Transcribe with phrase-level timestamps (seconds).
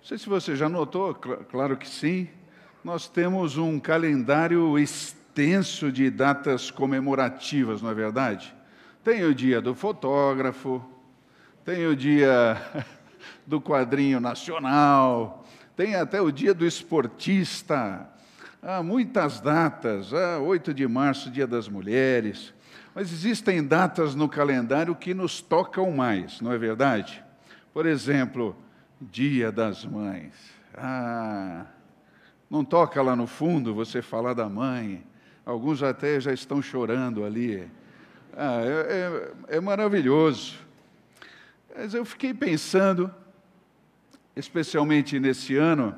[0.00, 2.28] Não sei se você já notou, cl claro que sim,
[2.82, 8.54] nós temos um calendário extenso de datas comemorativas, não é verdade?
[9.04, 10.82] Tem o dia do fotógrafo,
[11.64, 12.56] tem o dia
[13.46, 15.44] do quadrinho nacional,
[15.76, 18.08] tem até o dia do esportista.
[18.62, 22.54] Há muitas datas, há 8 de março, dia das mulheres.
[22.94, 27.22] Mas existem datas no calendário que nos tocam mais, não é verdade?
[27.72, 28.56] Por exemplo,
[29.00, 30.32] Dia das Mães.
[30.74, 31.66] Ah,
[32.50, 35.04] não toca lá no fundo você falar da mãe.
[35.44, 37.70] Alguns até já estão chorando ali.
[38.36, 40.58] Ah, é, é, é maravilhoso.
[41.76, 43.14] Mas eu fiquei pensando,
[44.34, 45.94] especialmente nesse ano,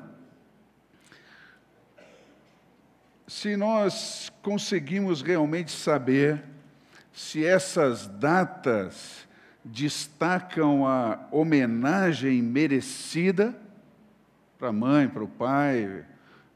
[3.27, 6.43] se nós conseguimos realmente saber
[7.13, 9.27] se essas datas
[9.63, 13.55] destacam a homenagem merecida
[14.57, 16.05] para a mãe, para o pai,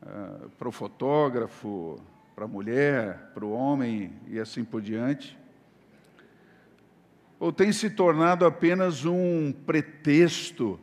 [0.02, 2.00] ah, para o fotógrafo,
[2.36, 5.38] para a mulher, para o homem e assim por diante,
[7.40, 10.80] ou tem se tornado apenas um pretexto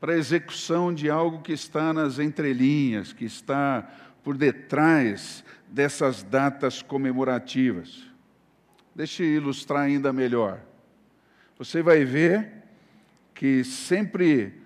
[0.00, 3.88] para a execução de algo que está nas entrelinhas, que está
[4.22, 8.11] por detrás dessas datas comemorativas.
[8.94, 10.60] Deixe ilustrar ainda melhor.
[11.58, 12.52] Você vai ver
[13.34, 14.60] que sempre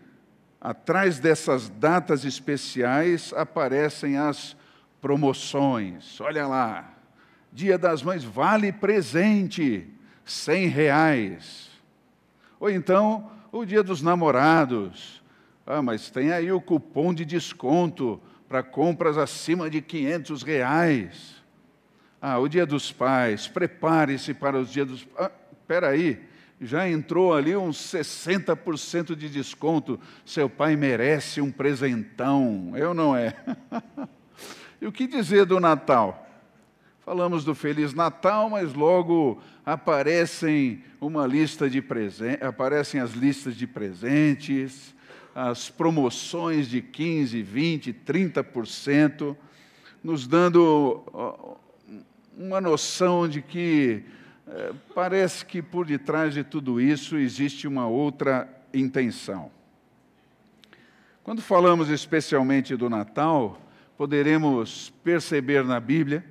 [0.60, 4.56] atrás dessas datas especiais aparecem as
[5.00, 6.20] promoções.
[6.20, 6.94] Olha lá,
[7.52, 9.88] Dia das Mães vale presente,
[10.24, 11.70] cem reais.
[12.58, 15.22] Ou então o Dia dos Namorados.
[15.64, 21.35] Ah, mas tem aí o cupom de desconto para compras acima de 500 reais.
[22.20, 25.06] Ah, o dia dos pais, prepare-se para os dias dos...
[25.18, 25.30] Ah,
[25.90, 26.18] aí,
[26.60, 30.00] já entrou ali uns 60% de desconto.
[30.24, 33.34] Seu pai merece um presentão, eu não é?
[34.80, 36.26] e o que dizer do Natal?
[37.04, 43.66] Falamos do Feliz Natal, mas logo aparecem uma lista de presentes, aparecem as listas de
[43.66, 44.94] presentes,
[45.34, 49.36] as promoções de 15, 20, 30%,
[50.02, 51.04] nos dando
[52.36, 54.04] uma noção de que
[54.46, 59.50] é, parece que por detrás de tudo isso existe uma outra intenção.
[61.24, 63.60] Quando falamos especialmente do Natal,
[63.96, 66.24] poderemos perceber na Bíblia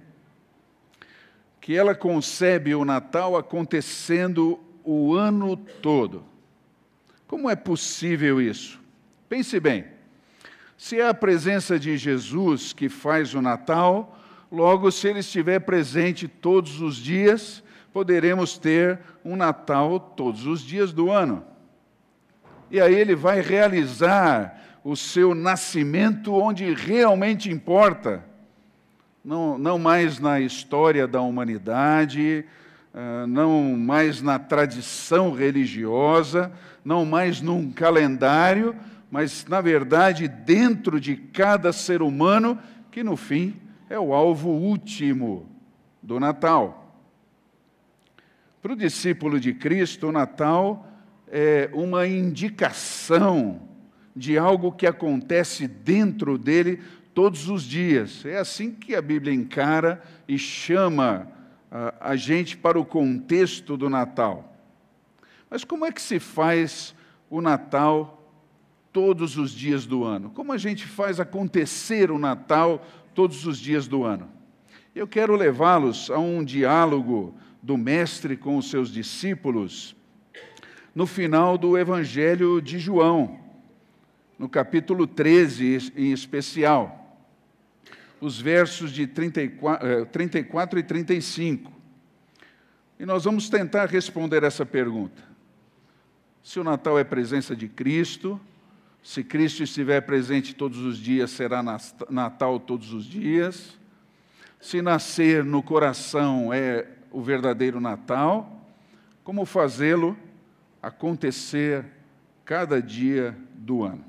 [1.59, 6.23] que ela concebe o Natal acontecendo o ano todo.
[7.25, 8.79] Como é possível isso?
[9.27, 9.85] Pense bem,
[10.77, 14.15] se é a presença de Jesus que faz o Natal,
[14.55, 17.61] logo, se ele estiver presente todos os dias,
[17.91, 21.43] poderemos ter um Natal todos os dias do ano.
[22.71, 28.23] E aí ele vai realizar o seu nascimento onde realmente importa,
[29.23, 32.45] não, não mais na história da humanidade,
[32.93, 36.51] ah, não mais na tradição religiosa,
[36.83, 38.75] não mais num calendário,
[39.11, 42.57] mas, na verdade, dentro de cada ser humano,
[42.91, 43.55] que no fim
[43.89, 45.49] é o alvo último
[46.01, 46.81] do Natal.
[48.61, 50.87] Para o discípulo de Cristo, o Natal
[51.27, 53.61] é uma indicação
[54.15, 56.81] de algo que acontece dentro dele
[57.13, 58.25] todos os dias.
[58.25, 61.27] É assim que a Bíblia encara e chama
[61.71, 64.55] a, a gente para o contexto do Natal.
[65.49, 66.95] Mas como é que se faz
[67.29, 68.31] o Natal
[68.91, 70.29] todos os dias do ano?
[70.29, 72.85] Como a gente faz acontecer o Natal
[73.15, 74.29] todos os dias do ano?
[74.93, 77.33] Eu quero levá-los a um diálogo
[77.63, 79.95] do Mestre com os seus discípulos
[80.93, 83.39] no final do Evangelho de João,
[84.37, 87.01] no capítulo 13 em especial,
[88.21, 91.71] os versos de 34, 34 eh, e 35.
[92.99, 95.21] E nós vamos tentar responder essa pergunta.
[96.41, 98.39] Se o Natal é presença de Cristo,
[99.05, 101.61] se Cristo estiver presente todos os dias, será
[102.09, 103.77] Natal todos os dias.
[104.59, 108.67] Se nascer no coração é o verdadeiro Natal,
[109.23, 110.17] como fazê-lo
[110.81, 111.85] acontecer
[112.43, 114.03] cada dia do ano?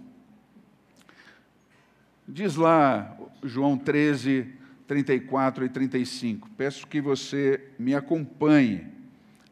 [2.27, 4.51] Diz lá João 13,
[4.87, 6.49] 34 e 35.
[6.57, 8.87] Peço que você me acompanhe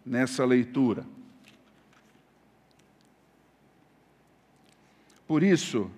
[0.06, 1.04] nessa leitura.
[5.26, 5.90] Por isso,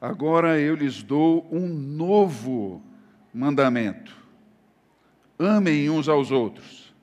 [0.00, 2.82] agora eu lhes dou um novo
[3.32, 4.16] mandamento:
[5.38, 6.94] amem uns aos outros.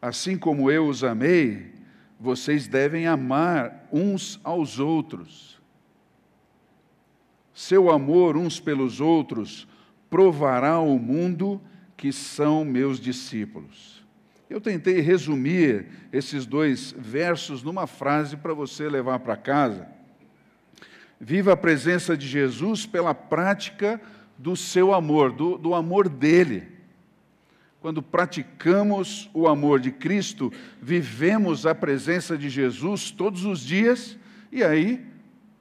[0.00, 1.72] Assim como eu os amei,
[2.18, 5.60] vocês devem amar uns aos outros.
[7.52, 9.66] Seu amor uns pelos outros
[10.10, 11.60] provará ao mundo
[11.96, 14.04] que são meus discípulos.
[14.48, 19.88] Eu tentei resumir esses dois versos numa frase para você levar para casa.
[21.18, 24.00] Viva a presença de Jesus pela prática
[24.36, 26.68] do seu amor, do, do amor dele.
[27.80, 34.18] Quando praticamos o amor de Cristo, vivemos a presença de Jesus todos os dias,
[34.52, 35.06] e aí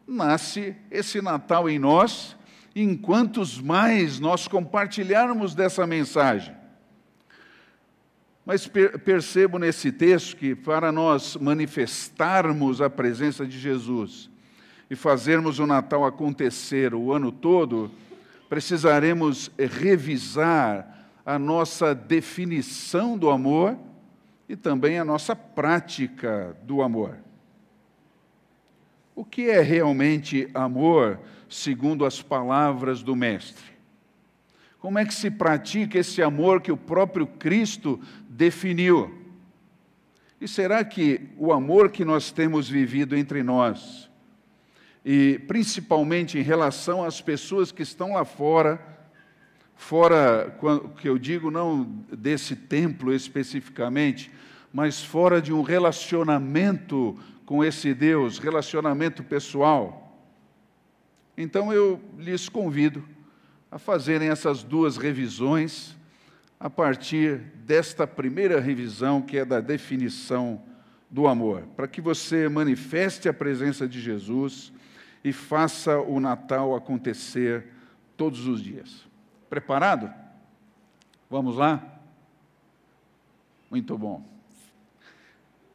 [0.07, 2.35] nasce esse Natal em nós,
[2.75, 6.53] enquanto mais nós compartilharmos dessa mensagem.
[8.45, 14.29] Mas percebo nesse texto que para nós manifestarmos a presença de Jesus
[14.89, 17.91] e fazermos o Natal acontecer o ano todo,
[18.47, 23.77] precisaremos revisar a nossa definição do amor
[24.47, 27.17] e também a nossa prática do amor.
[29.15, 33.73] O que é realmente amor, segundo as palavras do Mestre?
[34.77, 37.99] Como é que se pratica esse amor que o próprio Cristo
[38.29, 39.25] definiu?
[40.39, 44.11] E será que o amor que nós temos vivido entre nós,
[45.05, 48.83] e principalmente em relação às pessoas que estão lá fora,
[49.75, 50.57] fora,
[50.99, 54.31] que eu digo não desse templo especificamente,
[54.73, 57.15] mas fora de um relacionamento
[57.45, 60.19] com esse Deus, relacionamento pessoal.
[61.37, 63.07] Então eu lhes convido
[63.69, 65.95] a fazerem essas duas revisões
[66.59, 70.63] a partir desta primeira revisão, que é da definição
[71.11, 74.73] do amor, para que você manifeste a presença de Jesus
[75.25, 77.65] e faça o Natal acontecer
[78.15, 79.07] todos os dias.
[79.49, 80.13] Preparado?
[81.27, 81.83] Vamos lá?
[83.71, 84.23] Muito bom.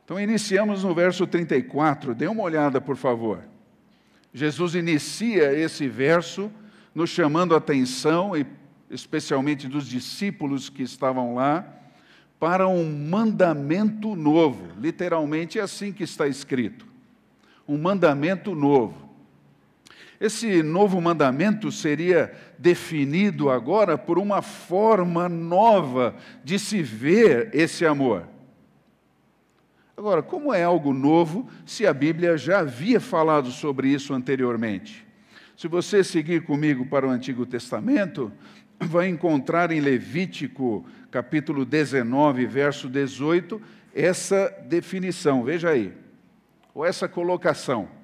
[0.05, 2.15] Então, iniciamos no verso 34.
[2.15, 3.43] Dê uma olhada, por favor.
[4.33, 6.49] Jesus inicia esse verso
[6.95, 8.35] nos chamando a atenção,
[8.89, 11.67] especialmente dos discípulos que estavam lá,
[12.39, 14.69] para um mandamento novo.
[14.79, 16.87] Literalmente é assim que está escrito.
[17.67, 19.10] Um mandamento novo.
[20.21, 26.15] Esse novo mandamento seria definido agora por uma forma nova
[26.45, 28.29] de se ver esse amor.
[29.97, 35.07] Agora, como é algo novo se a Bíblia já havia falado sobre isso anteriormente?
[35.57, 38.31] Se você seguir comigo para o Antigo Testamento,
[38.79, 43.61] vai encontrar em Levítico, capítulo 19, verso 18,
[43.95, 45.43] essa definição.
[45.43, 45.93] Veja aí,
[46.75, 48.00] ou essa colocação.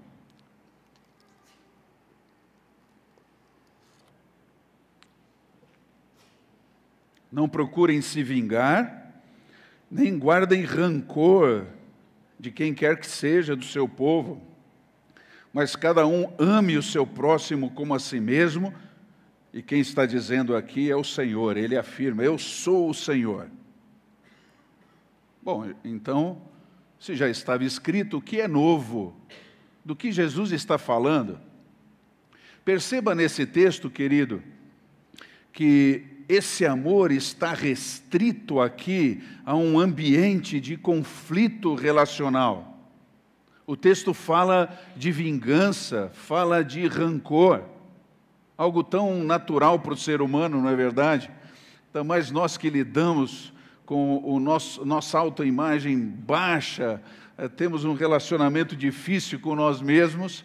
[7.36, 9.12] Não procurem se vingar,
[9.90, 11.66] nem guardem rancor
[12.40, 14.40] de quem quer que seja do seu povo,
[15.52, 18.72] mas cada um ame o seu próximo como a si mesmo.
[19.52, 23.50] E quem está dizendo aqui é o Senhor, ele afirma: Eu sou o Senhor.
[25.42, 26.40] Bom, então,
[26.98, 29.14] se já estava escrito, o que é novo?
[29.84, 31.38] Do que Jesus está falando?
[32.64, 34.42] Perceba nesse texto, querido,
[35.52, 42.76] que esse amor está restrito aqui a um ambiente de conflito relacional.
[43.66, 47.62] O texto fala de vingança, fala de rancor,
[48.56, 51.30] algo tão natural para o ser humano, não é verdade?
[51.90, 53.52] Então, mas nós que lidamos
[53.84, 57.00] com o nosso, nossa autoimagem baixa,
[57.38, 60.44] eh, temos um relacionamento difícil com nós mesmos,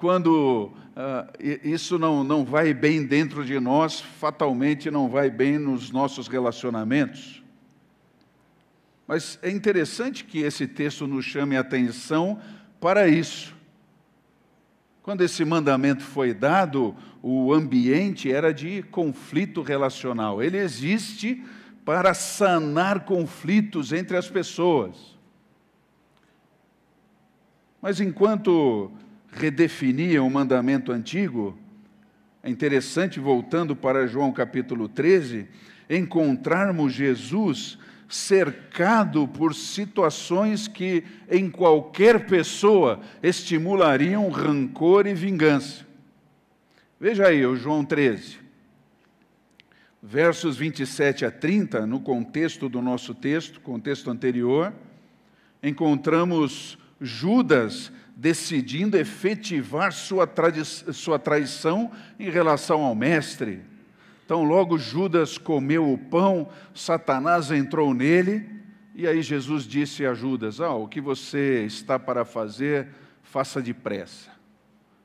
[0.00, 5.90] quando uh, isso não, não vai bem dentro de nós, fatalmente não vai bem nos
[5.90, 7.44] nossos relacionamentos.
[9.06, 12.40] Mas é interessante que esse texto nos chame a atenção
[12.80, 13.54] para isso.
[15.02, 20.42] Quando esse mandamento foi dado, o ambiente era de conflito relacional.
[20.42, 21.44] Ele existe
[21.84, 25.18] para sanar conflitos entre as pessoas.
[27.82, 28.90] Mas enquanto
[29.32, 31.56] redefinia o mandamento antigo,
[32.42, 35.46] é interessante, voltando para João capítulo 13,
[35.88, 45.86] encontrarmos Jesus cercado por situações que em qualquer pessoa estimulariam rancor e vingança.
[46.98, 48.38] Veja aí, o João 13,
[50.02, 54.72] versos 27 a 30, no contexto do nosso texto, contexto anterior,
[55.62, 60.28] encontramos Judas decidindo efetivar sua,
[60.92, 63.62] sua traição em relação ao Mestre.
[64.26, 68.48] Então, logo Judas comeu o pão, Satanás entrou nele
[68.94, 72.88] E aí Jesus disse a Judas: ah, O que você está para fazer,
[73.22, 74.30] faça depressa.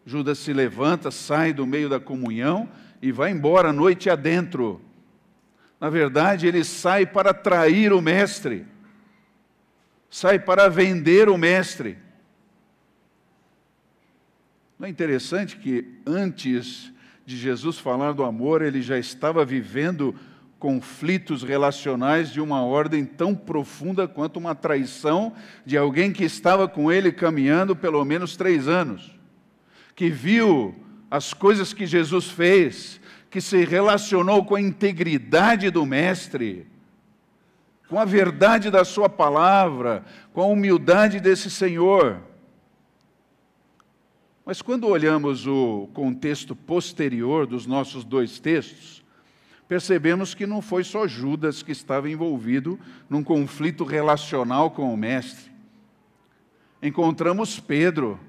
[0.05, 2.69] Judas se levanta, sai do meio da comunhão
[3.01, 4.81] e vai embora noite adentro.
[5.79, 8.65] Na verdade, ele sai para trair o Mestre,
[10.09, 11.97] sai para vender o Mestre.
[14.77, 16.91] Não é interessante que antes
[17.25, 20.13] de Jesus falar do amor, ele já estava vivendo
[20.59, 25.33] conflitos relacionais de uma ordem tão profunda quanto uma traição
[25.65, 29.15] de alguém que estava com ele caminhando pelo menos três anos,
[29.95, 30.75] que viu
[31.09, 36.67] as coisas que Jesus fez, que se relacionou com a integridade do Mestre,
[37.87, 42.21] com a verdade da Sua palavra, com a humildade desse Senhor.
[44.45, 49.03] Mas quando olhamos o contexto posterior dos nossos dois textos,
[49.67, 55.51] percebemos que não foi só Judas que estava envolvido num conflito relacional com o Mestre.
[56.81, 58.19] Encontramos Pedro.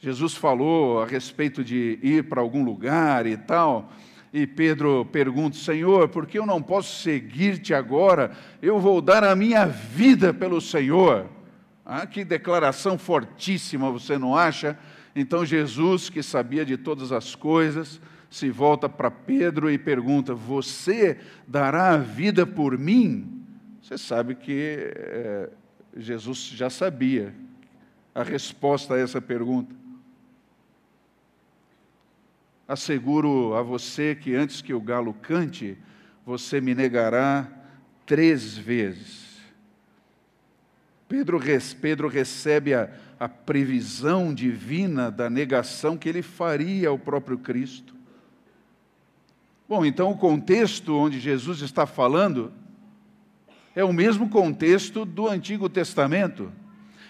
[0.00, 3.92] Jesus falou a respeito de ir para algum lugar e tal.
[4.32, 8.32] E Pedro pergunta: Senhor, por que eu não posso seguir-te agora?
[8.62, 11.26] Eu vou dar a minha vida pelo Senhor.
[11.84, 14.78] Ah, que declaração fortíssima, você não acha?
[15.14, 21.18] Então Jesus, que sabia de todas as coisas, se volta para Pedro e pergunta: Você
[21.46, 23.42] dará a vida por mim?
[23.82, 25.50] Você sabe que é,
[25.96, 27.34] Jesus já sabia
[28.14, 29.74] a resposta a essa pergunta.
[32.70, 35.76] Asseguro a você que antes que o galo cante,
[36.24, 37.48] você me negará
[38.06, 39.40] três vezes.
[41.08, 41.40] Pedro,
[41.80, 47.92] Pedro recebe a, a previsão divina da negação que ele faria ao próprio Cristo.
[49.68, 52.52] Bom, então o contexto onde Jesus está falando
[53.74, 56.52] é o mesmo contexto do Antigo Testamento.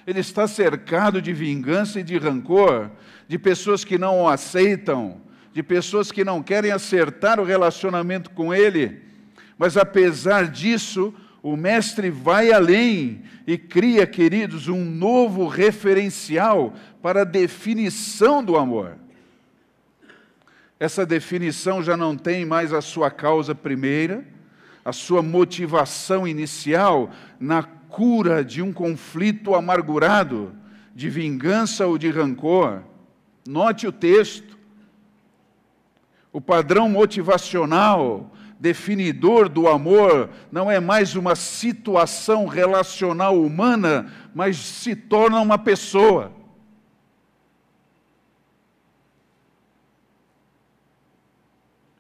[0.06, 2.90] Ele está cercado de vingança e de rancor,
[3.28, 5.20] de pessoas que não o aceitam,
[5.52, 9.02] de pessoas que não querem acertar o relacionamento com ele.
[9.58, 17.24] Mas apesar disso, o Mestre vai além e cria, queridos, um novo referencial para a
[17.24, 18.96] definição do amor.
[20.78, 24.24] Essa definição já não tem mais a sua causa primeira,
[24.84, 30.54] a sua motivação inicial na cura de um conflito amargurado,
[30.94, 32.82] de vingança ou de rancor.
[33.46, 34.49] Note o texto.
[36.32, 44.94] O padrão motivacional definidor do amor não é mais uma situação relacional humana, mas se
[44.94, 46.30] torna uma pessoa.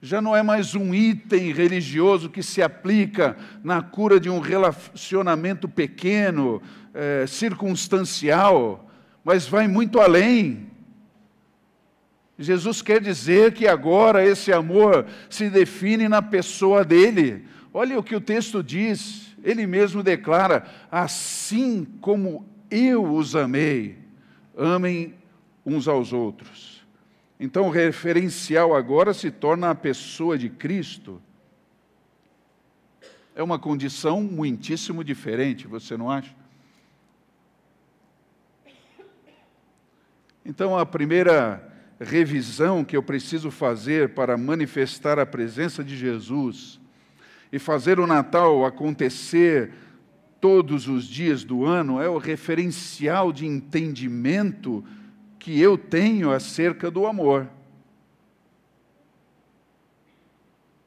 [0.02, 5.68] Já não é mais um item religioso que se aplica na cura de um relacionamento
[5.68, 6.62] pequeno,
[6.94, 8.88] é, circunstancial,
[9.22, 10.69] mas vai muito além.
[12.40, 17.44] Jesus quer dizer que agora esse amor se define na pessoa dele.
[17.72, 23.98] Olha o que o texto diz, ele mesmo declara: assim como eu os amei,
[24.56, 25.14] amem
[25.66, 26.82] uns aos outros.
[27.38, 31.20] Então o referencial agora se torna a pessoa de Cristo.
[33.34, 36.34] É uma condição muitíssimo diferente, você não acha?
[40.42, 41.69] Então a primeira
[42.00, 46.80] revisão que eu preciso fazer para manifestar a presença de Jesus
[47.52, 49.72] e fazer o Natal acontecer
[50.40, 54.82] todos os dias do ano é o referencial de entendimento
[55.38, 57.48] que eu tenho acerca do amor.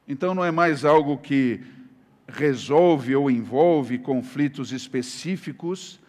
[0.08, 1.62] Então não é mais algo que
[2.27, 6.00] resolve ou envolve conflitos específicos,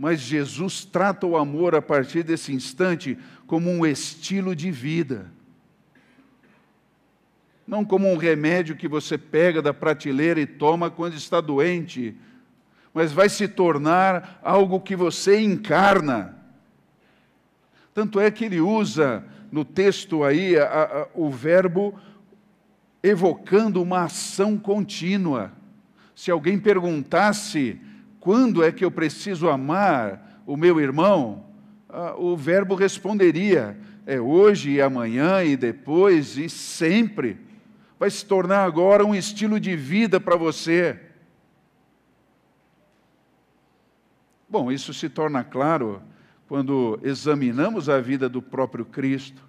[0.00, 5.30] mas Jesus trata o amor a partir desse instante como um estilo de vida.
[7.66, 12.16] Não como um remédio que você pega da prateleira e toma quando está doente,
[12.94, 16.34] mas vai se tornar algo que você encarna.
[17.92, 22.00] Tanto é que ele usa no texto aí a, a, o verbo
[23.02, 25.52] evocando uma ação contínua.
[26.14, 27.78] Se alguém perguntasse
[28.20, 31.46] quando é que eu preciso amar o meu irmão?
[31.88, 37.38] Ah, o verbo responderia: é hoje e amanhã e depois e sempre.
[37.98, 41.00] Vai se tornar agora um estilo de vida para você.
[44.48, 46.02] Bom, isso se torna claro
[46.48, 49.42] quando examinamos a vida do próprio Cristo.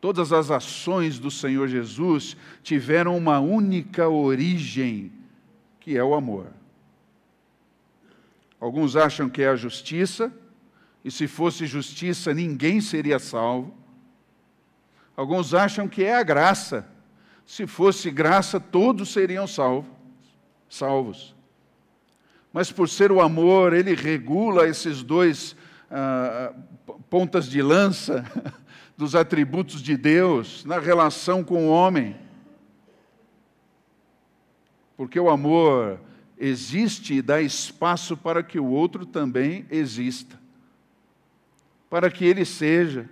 [0.00, 5.12] Todas as ações do Senhor Jesus tiveram uma única origem,
[5.78, 6.59] que é o amor.
[8.60, 10.30] Alguns acham que é a justiça,
[11.02, 13.74] e se fosse justiça ninguém seria salvo.
[15.16, 16.86] Alguns acham que é a graça.
[17.46, 19.90] Se fosse graça, todos seriam salvos.
[20.68, 21.34] salvos.
[22.52, 25.56] Mas por ser o amor, ele regula esses dois
[25.90, 26.52] ah,
[27.08, 28.24] pontas de lança
[28.96, 32.16] dos atributos de Deus na relação com o homem.
[34.96, 35.98] Porque o amor
[36.40, 40.40] existe e dá espaço para que o outro também exista,
[41.90, 43.08] para que ele seja,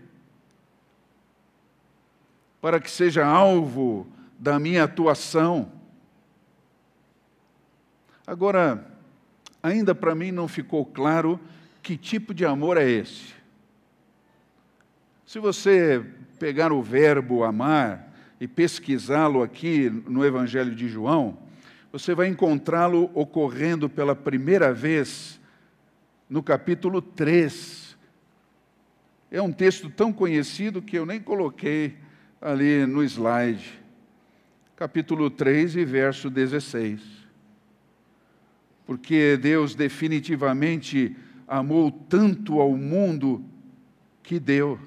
[2.59, 4.07] para que seja alvo
[4.39, 5.71] da minha atuação.
[8.27, 8.91] Agora,
[9.63, 11.39] ainda para mim não ficou claro
[11.83, 13.35] que tipo de amor é esse.
[15.27, 16.03] Se você
[16.39, 21.48] pegar o verbo amar e pesquisá-lo aqui no Evangelho de João,
[21.91, 25.41] você vai encontrá-lo ocorrendo pela primeira vez
[26.29, 27.97] no capítulo 3.
[29.31, 31.97] É um texto tão conhecido que eu nem coloquei
[32.41, 33.79] ali no slide.
[34.77, 37.01] Capítulo 3 e verso 16.
[38.87, 41.17] Porque Deus definitivamente
[41.47, 43.45] amou tanto ao mundo
[44.23, 44.79] que deu,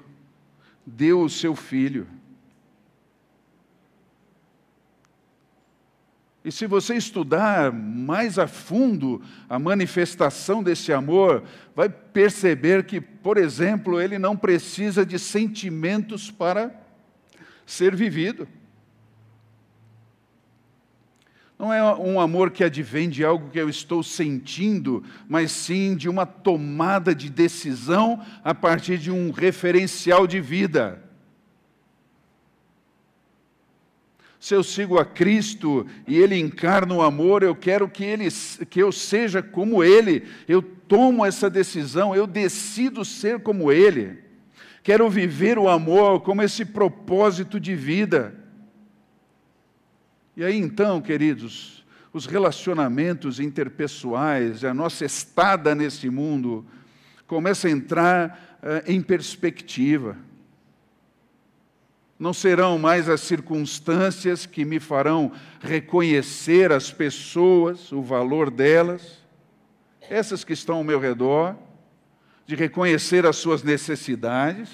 [0.86, 2.06] deu o seu filho.
[6.44, 11.44] E se você estudar mais a fundo a manifestação desse amor,
[11.74, 16.74] vai perceber que, por exemplo, ele não precisa de sentimentos para
[17.64, 18.48] ser vivido.
[21.56, 26.08] Não é um amor que advém de algo que eu estou sentindo, mas sim de
[26.08, 31.11] uma tomada de decisão a partir de um referencial de vida.
[34.42, 38.26] Se eu sigo a Cristo e Ele encarna o amor, eu quero que, ele,
[38.68, 40.24] que eu seja como Ele.
[40.48, 44.18] Eu tomo essa decisão, eu decido ser como Ele.
[44.82, 48.34] Quero viver o amor como esse propósito de vida.
[50.36, 56.66] E aí então, queridos, os relacionamentos interpessoais, a nossa estada nesse mundo,
[57.28, 60.16] começa a entrar uh, em perspectiva.
[62.22, 69.18] Não serão mais as circunstâncias que me farão reconhecer as pessoas, o valor delas,
[70.08, 71.56] essas que estão ao meu redor,
[72.46, 74.68] de reconhecer as suas necessidades.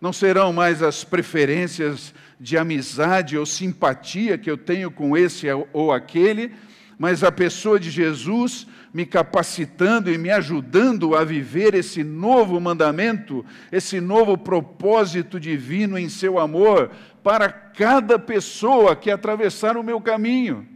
[0.00, 5.92] Não serão mais as preferências de amizade ou simpatia que eu tenho com esse ou
[5.92, 6.56] aquele,
[6.98, 13.44] mas a pessoa de Jesus me capacitando e me ajudando a viver esse novo mandamento,
[13.70, 16.90] esse novo propósito divino em seu amor
[17.22, 20.66] para cada pessoa que atravessar o meu caminho.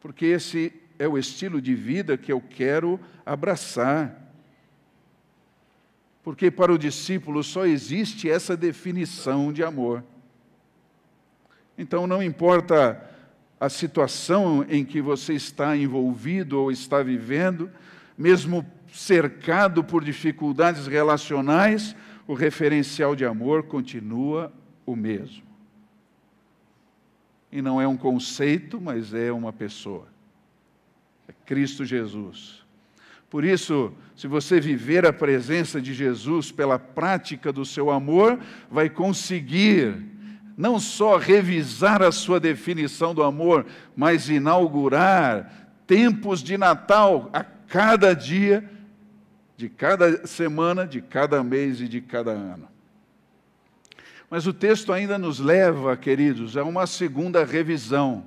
[0.00, 4.20] Porque esse é o estilo de vida que eu quero abraçar.
[6.22, 10.04] Porque para o discípulo só existe essa definição de amor.
[11.80, 13.02] Então não importa
[13.58, 17.70] a situação em que você está envolvido ou está vivendo,
[18.18, 24.52] mesmo cercado por dificuldades relacionais, o referencial de amor continua
[24.84, 25.42] o mesmo.
[27.50, 30.06] E não é um conceito, mas é uma pessoa.
[31.26, 32.62] É Cristo Jesus.
[33.30, 38.38] Por isso, se você viver a presença de Jesus pela prática do seu amor,
[38.70, 40.19] vai conseguir
[40.60, 43.64] não só revisar a sua definição do amor,
[43.96, 48.68] mas inaugurar tempos de Natal a cada dia,
[49.56, 52.68] de cada semana, de cada mês e de cada ano.
[54.28, 58.26] Mas o texto ainda nos leva, queridos, a uma segunda revisão.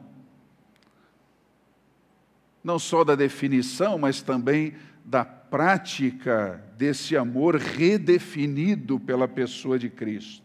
[2.64, 4.74] Não só da definição, mas também
[5.06, 10.43] da prática desse amor redefinido pela pessoa de Cristo.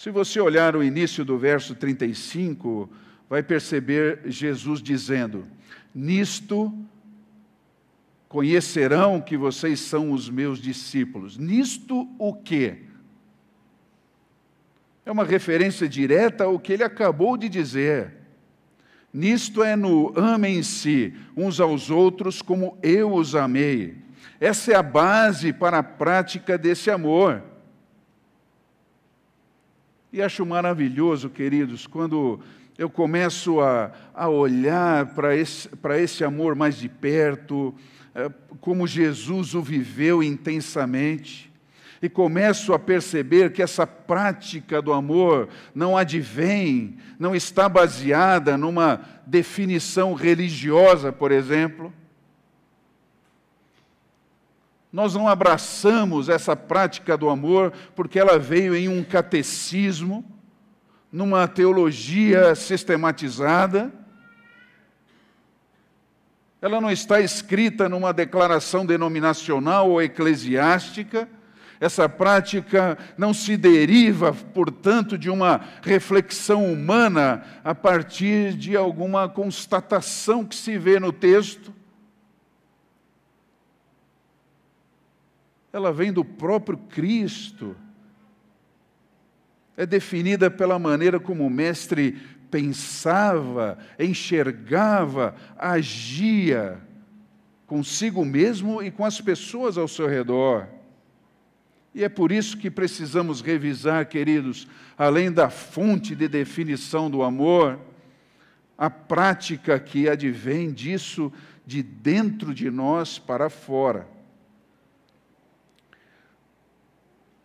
[0.00, 2.90] Se você olhar o início do verso 35,
[3.28, 5.46] vai perceber Jesus dizendo:
[5.94, 6.72] Nisto
[8.26, 11.36] conhecerão que vocês são os meus discípulos.
[11.36, 12.78] Nisto o quê?
[15.04, 18.14] É uma referência direta ao que ele acabou de dizer.
[19.12, 23.98] Nisto é no amem-se uns aos outros como eu os amei.
[24.40, 27.49] Essa é a base para a prática desse amor.
[30.12, 32.40] E acho maravilhoso, queridos, quando
[32.76, 35.68] eu começo a, a olhar para esse,
[36.00, 37.72] esse amor mais de perto,
[38.12, 38.28] é,
[38.60, 41.48] como Jesus o viveu intensamente.
[42.02, 49.00] e começo a perceber que essa prática do amor não advém, não está baseada numa
[49.24, 51.92] definição religiosa, por exemplo.
[54.92, 60.24] Nós não abraçamos essa prática do amor porque ela veio em um catecismo,
[61.12, 63.92] numa teologia sistematizada.
[66.60, 71.28] Ela não está escrita numa declaração denominacional ou eclesiástica
[71.80, 80.44] essa prática não se deriva, portanto, de uma reflexão humana a partir de alguma constatação
[80.44, 81.72] que se vê no texto.
[85.72, 87.76] Ela vem do próprio Cristo.
[89.76, 92.12] É definida pela maneira como o Mestre
[92.50, 96.80] pensava, enxergava, agia
[97.70, 100.66] consigo mesmo e com as pessoas ao seu redor.
[101.94, 104.66] E é por isso que precisamos revisar, queridos,
[104.98, 107.78] além da fonte de definição do amor,
[108.76, 111.32] a prática que advém disso
[111.64, 114.08] de dentro de nós para fora.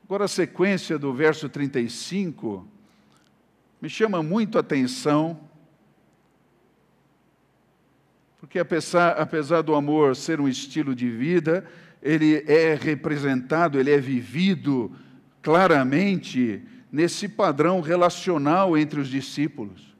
[0.06, 2.68] Agora, a sequência do verso 35
[3.82, 5.40] me chama muito a atenção,
[8.40, 11.66] porque apesar, apesar do amor ser um estilo de vida,
[12.04, 14.96] ele é representado, ele é vivido
[15.42, 19.96] claramente nesse padrão relacional entre os discípulos.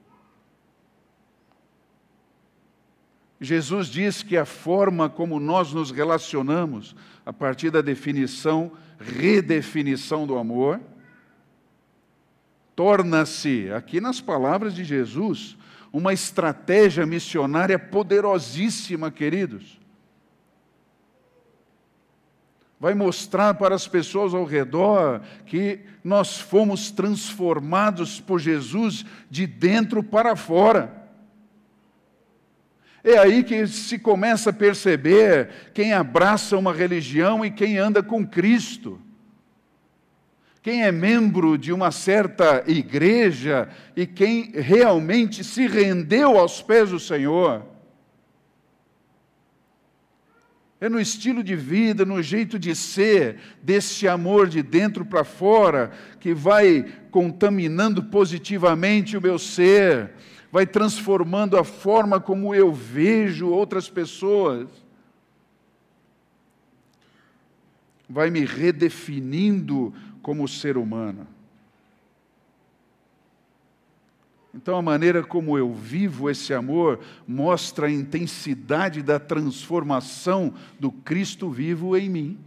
[3.40, 10.36] Jesus diz que a forma como nós nos relacionamos, a partir da definição, redefinição do
[10.36, 10.80] amor,
[12.74, 15.56] torna-se, aqui nas palavras de Jesus,
[15.92, 19.78] uma estratégia missionária poderosíssima, queridos
[22.78, 30.02] vai mostrar para as pessoas ao redor que nós fomos transformados por Jesus de dentro
[30.02, 31.05] para fora.
[33.08, 38.26] É aí que se começa a perceber quem abraça uma religião e quem anda com
[38.26, 39.00] Cristo.
[40.60, 46.98] Quem é membro de uma certa igreja e quem realmente se rendeu aos pés do
[46.98, 47.64] Senhor.
[50.80, 55.92] É no estilo de vida, no jeito de ser, desse amor de dentro para fora,
[56.18, 60.10] que vai contaminando positivamente o meu ser,
[60.50, 64.68] vai transformando a forma como eu vejo outras pessoas,
[68.08, 71.26] vai me redefinindo como ser humano.
[74.56, 81.50] Então, a maneira como eu vivo esse amor mostra a intensidade da transformação do Cristo
[81.50, 82.38] vivo em mim.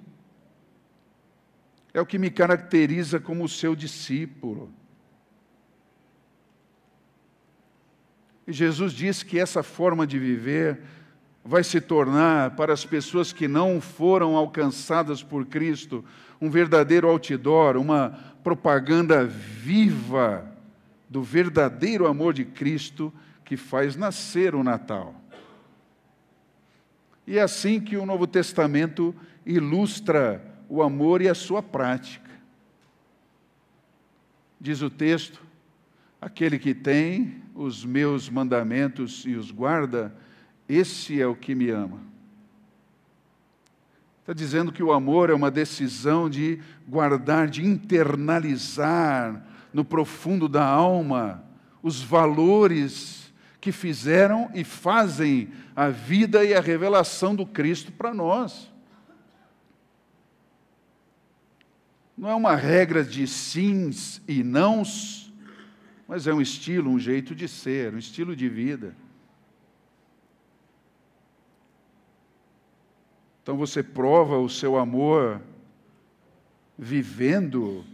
[1.93, 4.71] É o que me caracteriza como seu discípulo.
[8.49, 10.79] E Jesus diz que essa forma de viver
[11.45, 16.03] vai se tornar, para as pessoas que não foram alcançadas por Cristo,
[16.41, 18.09] um verdadeiro outdoor, uma
[18.43, 20.51] propaganda viva
[21.07, 23.13] do verdadeiro amor de Cristo
[23.45, 25.13] que faz nascer o Natal.
[27.27, 29.13] E é assim que o Novo Testamento
[29.45, 32.31] ilustra o amor e a sua prática.
[34.59, 35.39] Diz o texto:
[36.19, 40.15] aquele que tem os meus mandamentos e os guarda,
[40.67, 41.99] esse é o que me ama.
[44.21, 49.43] Está dizendo que o amor é uma decisão de guardar, de internalizar
[49.73, 51.43] no profundo da alma
[51.83, 58.71] os valores que fizeram e fazem a vida e a revelação do Cristo para nós.
[62.17, 65.28] Não é uma regra de sims e nãos,
[66.09, 68.95] mas é um estilo, um jeito de ser, um estilo de vida.
[73.43, 75.39] Então você prova o seu amor
[76.75, 77.85] vivendo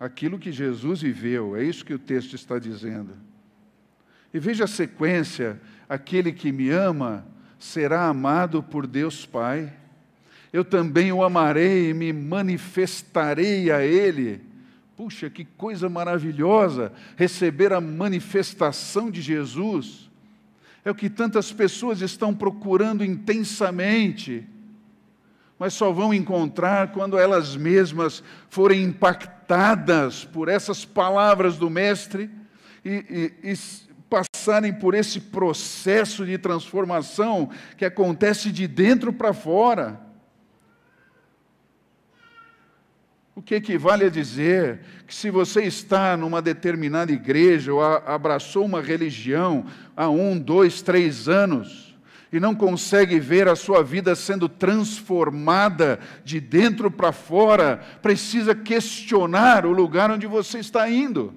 [0.00, 3.12] aquilo que Jesus viveu, é isso que o texto está dizendo.
[4.32, 7.26] E veja a sequência: aquele que me ama
[7.58, 9.70] será amado por Deus Pai.
[10.50, 14.55] Eu também o amarei e me manifestarei a Ele.
[14.96, 20.10] Puxa, que coisa maravilhosa receber a manifestação de Jesus.
[20.84, 24.48] É o que tantas pessoas estão procurando intensamente
[25.58, 32.30] mas só vão encontrar quando elas mesmas forem impactadas por essas palavras do Mestre
[32.84, 33.56] e, e, e
[34.08, 40.00] passarem por esse processo de transformação que acontece de dentro para fora.
[43.36, 48.80] O que equivale a dizer que se você está numa determinada igreja ou abraçou uma
[48.80, 51.94] religião há um, dois, três anos
[52.32, 59.66] e não consegue ver a sua vida sendo transformada de dentro para fora, precisa questionar
[59.66, 61.34] o lugar onde você está indo.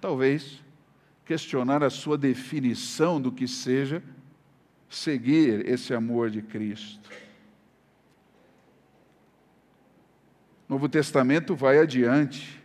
[0.00, 0.60] Talvez
[1.24, 4.02] questionar a sua definição do que seja
[4.88, 7.08] seguir esse amor de Cristo.
[10.59, 12.62] O Novo Testamento vai adiante.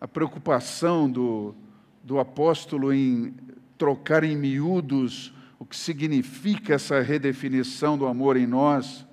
[0.00, 1.54] A preocupação do,
[2.02, 3.32] do apóstolo em
[3.78, 9.06] trocar em miúdos o que significa essa redefinição do amor em nós.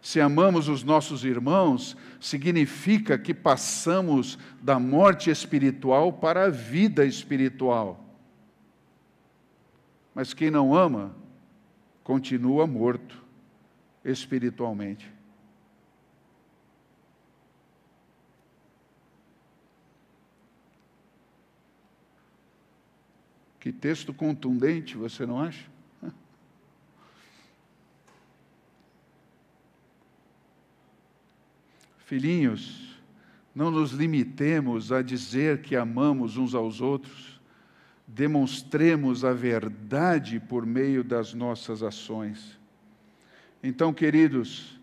[0.00, 8.04] Se amamos os nossos irmãos, significa que passamos da morte espiritual para a vida espiritual.
[10.14, 11.12] Mas quem não ama,
[12.04, 13.20] continua morto
[14.04, 15.15] espiritualmente.
[23.66, 25.66] Que texto contundente, você não acha?
[31.98, 32.96] Filhinhos,
[33.52, 37.40] não nos limitemos a dizer que amamos uns aos outros,
[38.06, 42.56] demonstremos a verdade por meio das nossas ações.
[43.60, 44.78] Então, queridos,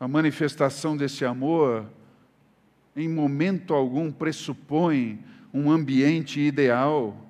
[0.00, 1.86] a manifestação desse amor,
[2.96, 7.28] em momento algum, pressupõe um ambiente ideal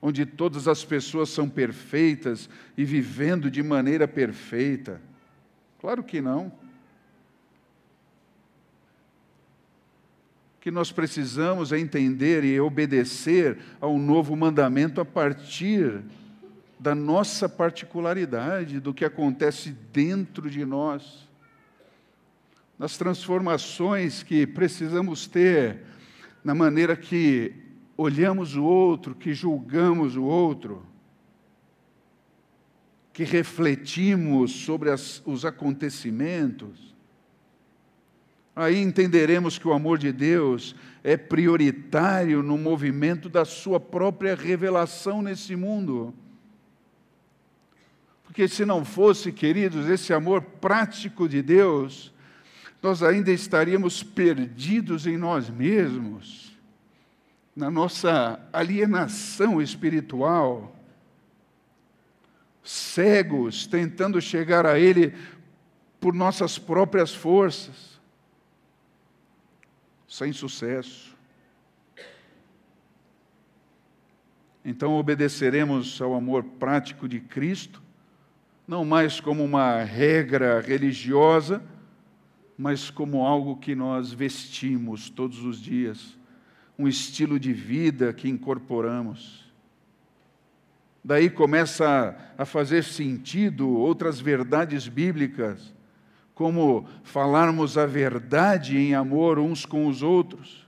[0.00, 5.00] onde todas as pessoas são perfeitas e vivendo de maneira perfeita?
[5.80, 6.52] Claro que não.
[10.66, 16.02] que nós precisamos é entender e obedecer ao novo mandamento a partir
[16.76, 21.28] da nossa particularidade, do que acontece dentro de nós,
[22.76, 25.82] das transformações que precisamos ter
[26.42, 27.54] na maneira que
[27.96, 30.84] olhamos o outro, que julgamos o outro,
[33.12, 36.94] que refletimos sobre as, os acontecimentos,
[38.54, 45.22] aí entenderemos que o amor de Deus é prioritário no movimento da sua própria revelação
[45.22, 46.12] nesse mundo.
[48.24, 52.12] Porque se não fosse, queridos, esse amor prático de Deus,
[52.82, 56.45] nós ainda estaríamos perdidos em nós mesmos
[57.56, 60.76] na nossa alienação espiritual,
[62.62, 65.14] cegos, tentando chegar a Ele
[65.98, 67.98] por nossas próprias forças,
[70.06, 71.16] sem sucesso.
[74.62, 77.82] Então obedeceremos ao amor prático de Cristo,
[78.68, 81.62] não mais como uma regra religiosa,
[82.58, 86.16] mas como algo que nós vestimos todos os dias
[86.78, 89.44] um estilo de vida que incorporamos.
[91.02, 95.72] Daí começa a fazer sentido outras verdades bíblicas,
[96.34, 100.66] como falarmos a verdade em amor uns com os outros,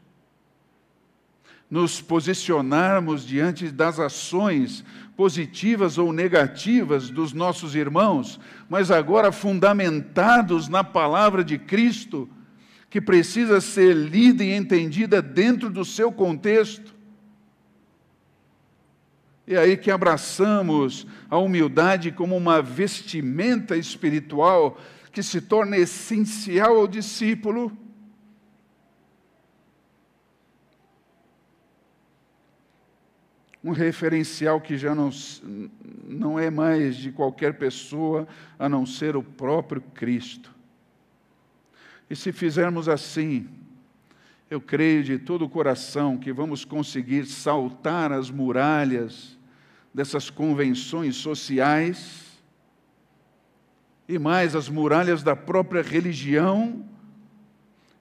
[1.71, 4.85] nos posicionarmos diante das ações
[5.17, 12.29] positivas ou negativas dos nossos irmãos, mas agora fundamentados na palavra de Cristo
[12.91, 16.95] que precisa ser lida e entendida dentro do seu contexto.
[19.47, 24.79] E aí que abraçamos a humildade como uma vestimenta espiritual
[25.11, 27.77] que se torna essencial ao discípulo.
[33.63, 35.11] Um referencial que já não,
[36.07, 40.58] não é mais de qualquer pessoa a não ser o próprio Cristo.
[42.11, 43.49] E se fizermos assim,
[44.51, 49.39] eu creio de todo o coração que vamos conseguir saltar as muralhas
[49.93, 52.27] dessas convenções sociais
[54.09, 56.83] e mais as muralhas da própria religião,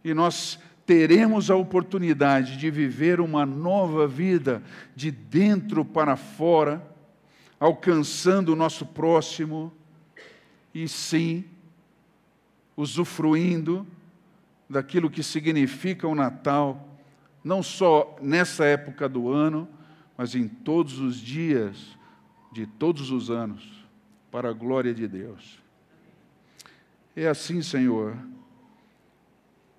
[0.06, 4.64] e nós teremos a oportunidade de viver uma nova vida
[4.96, 6.82] de dentro para fora,
[7.60, 9.74] alcançando o nosso próximo
[10.74, 11.44] e sim
[12.78, 13.86] usufruindo
[14.70, 17.00] daquilo que significa o Natal,
[17.44, 19.68] não só nessa época do ano,
[20.18, 21.98] mas em todos os dias
[22.52, 23.86] de todos os anos,
[24.32, 25.60] para a glória de Deus.
[27.16, 28.18] É assim, Senhor,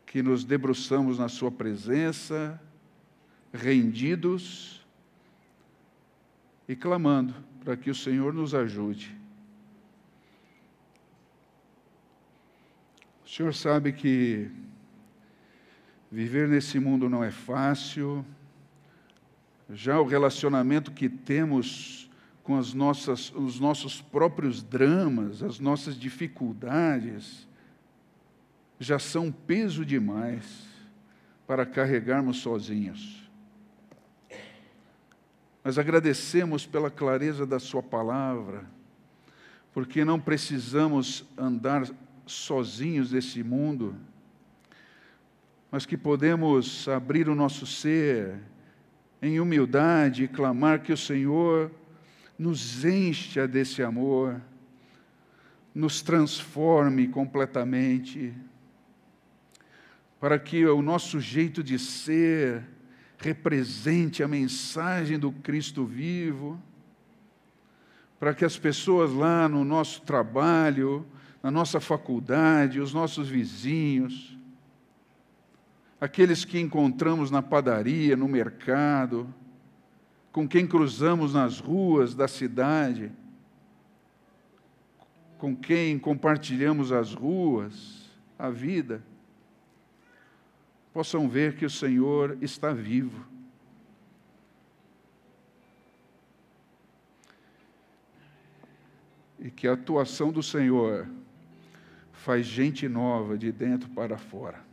[0.06, 2.60] que nos debruçamos na Sua presença,
[3.52, 4.84] rendidos
[6.68, 9.18] e clamando para que o Senhor nos ajude
[13.28, 14.50] O Senhor sabe que
[16.10, 18.24] viver nesse mundo não é fácil,
[19.70, 22.10] já o relacionamento que temos
[22.42, 27.46] com as nossas, os nossos próprios dramas, as nossas dificuldades,
[28.80, 30.66] já são peso demais
[31.46, 33.28] para carregarmos sozinhos.
[35.62, 38.64] Mas agradecemos pela clareza da Sua palavra,
[39.74, 41.86] porque não precisamos andar
[42.24, 43.94] sozinhos nesse mundo,
[45.70, 48.40] mas que podemos abrir o nosso ser
[49.20, 51.70] em humildade e clamar que o Senhor
[52.38, 54.40] nos encha desse amor,
[55.74, 58.32] nos transforme completamente,
[60.20, 62.64] para que o nosso jeito de ser
[63.18, 66.60] represente a mensagem do Cristo vivo,
[68.18, 71.04] para que as pessoas lá no nosso trabalho,
[71.42, 74.37] na nossa faculdade, os nossos vizinhos,
[76.00, 79.32] aqueles que encontramos na padaria, no mercado,
[80.30, 83.10] com quem cruzamos nas ruas da cidade,
[85.38, 88.08] com quem compartilhamos as ruas,
[88.38, 89.02] a vida,
[90.92, 93.26] possam ver que o Senhor está vivo.
[99.40, 101.08] E que a atuação do Senhor
[102.12, 104.67] faz gente nova de dentro para fora.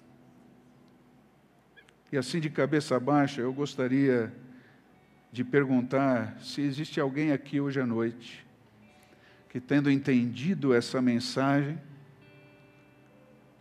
[2.11, 4.31] E assim, de cabeça baixa, eu gostaria
[5.31, 8.45] de perguntar se existe alguém aqui hoje à noite
[9.49, 11.79] que, tendo entendido essa mensagem,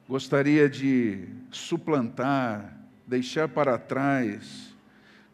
[0.08, 2.76] gostaria de suplantar,
[3.06, 4.74] deixar para trás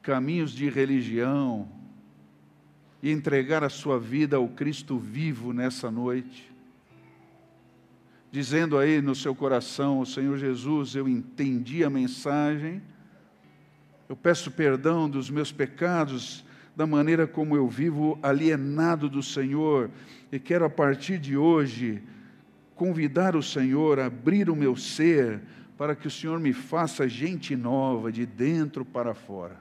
[0.03, 1.69] caminhos de religião
[3.03, 6.51] e entregar a sua vida ao Cristo vivo nessa noite,
[8.31, 12.83] dizendo aí no seu coração: Senhor Jesus, eu entendi a mensagem
[14.11, 16.45] eu peço perdão dos meus pecados,
[16.75, 19.89] da maneira como eu vivo alienado do Senhor,
[20.33, 22.03] e quero a partir de hoje
[22.75, 25.41] convidar o Senhor a abrir o meu ser
[25.79, 29.61] para que o Senhor me faça gente nova, de dentro para fora.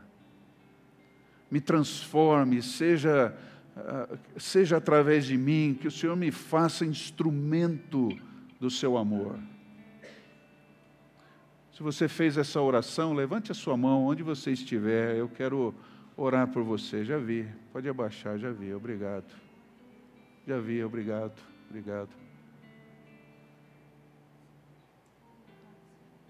[1.52, 3.38] Me transforme, seja,
[3.78, 8.10] ah, seja através de mim, que o Senhor me faça instrumento
[8.60, 9.38] do seu amor.
[11.80, 15.16] Se você fez essa oração, levante a sua mão onde você estiver.
[15.16, 15.74] Eu quero
[16.18, 17.06] orar por você.
[17.06, 17.48] Já vi.
[17.72, 18.74] Pode abaixar, já vi.
[18.74, 19.34] Obrigado.
[20.46, 21.42] Já vi, obrigado.
[21.70, 22.10] Obrigado.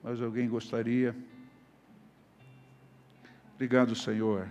[0.03, 1.15] Mais alguém gostaria?
[3.55, 4.47] Obrigado, Senhor.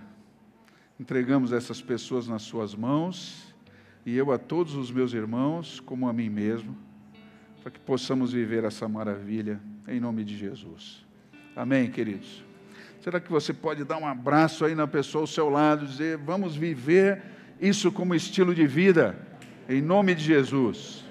[0.99, 3.55] Entregamos essas pessoas nas Suas mãos
[4.05, 6.77] e eu a todos os meus irmãos, como a mim mesmo,
[7.63, 11.05] para que possamos viver essa maravilha em nome de Jesus.
[11.57, 12.45] Amém, queridos?
[13.01, 16.55] Será que você pode dar um abraço aí na pessoa ao seu lado, dizer, vamos
[16.55, 17.23] viver
[17.61, 19.17] isso como estilo de vida,
[19.69, 21.08] em nome de Jesus?